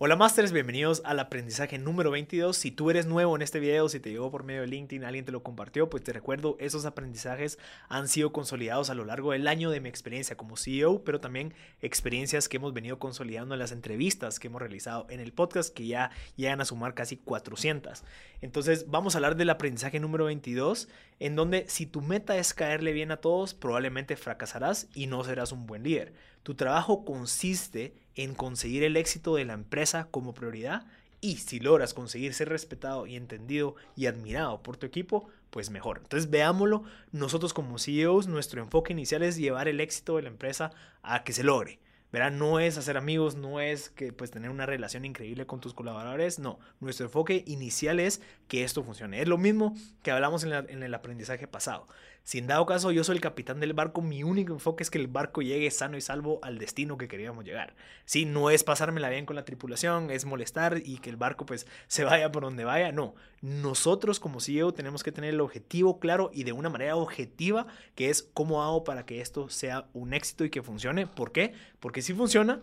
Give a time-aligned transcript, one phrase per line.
[0.00, 2.56] Hola Masters, bienvenidos al aprendizaje número 22.
[2.56, 5.24] Si tú eres nuevo en este video, si te llegó por medio de LinkedIn, alguien
[5.24, 9.48] te lo compartió, pues te recuerdo, esos aprendizajes han sido consolidados a lo largo del
[9.48, 13.72] año de mi experiencia como CEO, pero también experiencias que hemos venido consolidando en las
[13.72, 18.04] entrevistas que hemos realizado en el podcast, que ya llegan a sumar casi 400.
[18.40, 20.88] Entonces vamos a hablar del aprendizaje número 22,
[21.18, 25.50] en donde si tu meta es caerle bien a todos, probablemente fracasarás y no serás
[25.50, 26.12] un buen líder.
[26.48, 30.86] Tu trabajo consiste en conseguir el éxito de la empresa como prioridad
[31.20, 35.98] y si logras conseguir ser respetado y entendido y admirado por tu equipo, pues mejor.
[35.98, 40.70] Entonces veámoslo, nosotros como CEOs, nuestro enfoque inicial es llevar el éxito de la empresa
[41.02, 41.80] a que se logre.
[42.10, 42.32] ¿verdad?
[42.32, 46.38] No es hacer amigos, no es que pues tener una relación increíble con tus colaboradores,
[46.38, 46.58] no.
[46.80, 49.20] Nuestro enfoque inicial es que esto funcione.
[49.20, 51.86] Es lo mismo que hablamos en, el aprendizaje pasado.
[52.24, 54.98] Si en dado caso yo soy el capitán del barco, mi único enfoque es que
[54.98, 57.74] el barco llegue sano y salvo al destino que queríamos llegar.
[58.04, 61.66] Sí, no es pasármela bien con la tripulación, es molestar y que el barco pues
[61.86, 63.14] se vaya por donde vaya, no.
[63.40, 68.10] Nosotros como CEO tenemos que tener el objetivo claro y de una manera objetiva, que
[68.10, 71.06] es cómo hago para que esto sea un éxito y que funcione.
[71.06, 71.52] ¿Por qué?
[71.80, 72.60] Porque si funciona,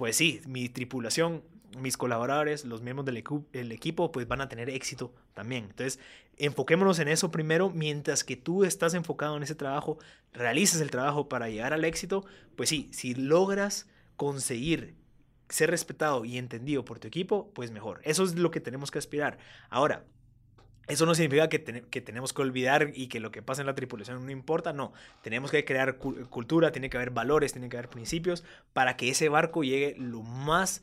[0.00, 1.42] pues sí, mi tripulación
[1.78, 3.18] mis colaboradores, los miembros del,
[3.70, 5.64] equipo, pues van a tener éxito también.
[5.64, 6.00] Entonces,
[6.38, 9.98] enfoquémonos en eso primero, mientras que tú estás enfocado en ese trabajo,
[10.32, 12.24] realizas el trabajo para llegar al éxito,
[12.56, 14.94] pues sí, si logras conseguir
[15.50, 18.00] ser respetado y entendido por tu equipo, pues mejor.
[18.02, 19.36] Eso es lo que tenemos que aspirar.
[19.68, 20.06] Ahora,
[20.90, 23.74] eso no significa que, que, tenemos que olvidar y que lo que pasa en la
[23.74, 24.92] tripulación no importa, no.
[25.22, 29.28] Tenemos que crear cultura, tiene que haber valores, tiene que haber principios para que ese
[29.28, 30.82] barco llegue lo más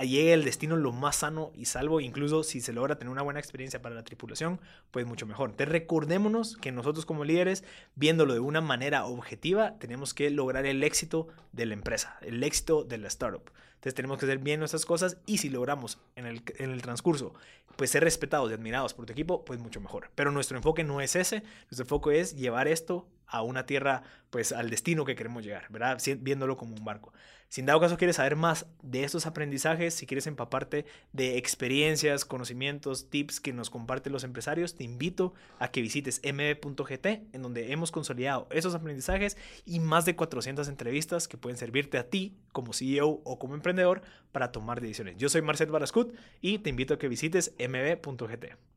[0.00, 3.40] llegue el destino lo más sano y salvo, incluso si se logra tener una buena
[3.40, 5.50] experiencia para la tripulación, pues mucho mejor.
[5.50, 7.64] Entonces recordémonos que nosotros como líderes,
[7.94, 12.84] viéndolo de una manera objetiva, tenemos que lograr el éxito de la empresa, el éxito
[12.84, 13.50] de la startup.
[13.74, 17.34] Entonces tenemos que hacer bien nuestras cosas y si logramos en el, en el transcurso
[17.76, 20.10] pues ser respetados y admirados por tu equipo, pues mucho mejor.
[20.14, 24.52] Pero nuestro enfoque no es ese, nuestro enfoque es llevar esto a una tierra, pues
[24.52, 26.00] al destino que queremos llegar, ¿verdad?
[26.20, 27.12] Viéndolo como un barco.
[27.48, 32.24] Si en dado caso quieres saber más de estos aprendizajes, si quieres empaparte de experiencias,
[32.24, 37.70] conocimientos, tips que nos comparten los empresarios, te invito a que visites mb.gt, en donde
[37.70, 42.72] hemos consolidado esos aprendizajes y más de 400 entrevistas que pueden servirte a ti como
[42.72, 44.02] CEO o como emprendedor
[44.32, 45.16] para tomar decisiones.
[45.16, 48.73] Yo soy Marcel Barascut y te invito a que visites mb.gt.